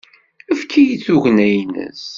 Efk-iyi-d 0.51 1.01
tugna-nnes! 1.07 2.03